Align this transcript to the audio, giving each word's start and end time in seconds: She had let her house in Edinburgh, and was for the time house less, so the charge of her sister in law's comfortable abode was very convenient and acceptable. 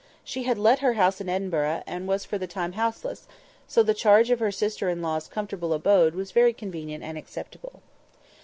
She 0.23 0.41
had 0.45 0.57
let 0.57 0.79
her 0.79 0.93
house 0.93 1.21
in 1.21 1.29
Edinburgh, 1.29 1.83
and 1.85 2.07
was 2.07 2.25
for 2.25 2.39
the 2.39 2.47
time 2.47 2.71
house 2.71 3.05
less, 3.05 3.27
so 3.67 3.83
the 3.83 3.93
charge 3.93 4.31
of 4.31 4.39
her 4.39 4.51
sister 4.51 4.89
in 4.89 4.99
law's 5.03 5.27
comfortable 5.27 5.73
abode 5.73 6.15
was 6.15 6.31
very 6.31 6.53
convenient 6.53 7.03
and 7.03 7.19
acceptable. 7.19 7.83